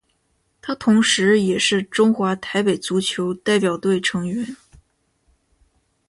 [0.63, 4.57] 他同时也是中华台北足球代表队成员。